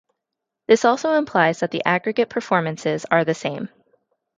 [0.67, 3.69] This also implies that the aggregate preferences are the same.